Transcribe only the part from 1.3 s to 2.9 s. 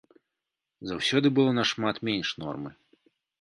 было нашмат менш нормы.